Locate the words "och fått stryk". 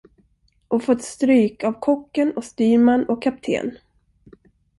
0.67-1.63